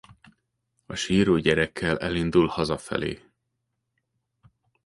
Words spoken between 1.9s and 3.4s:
elindul hazafelé.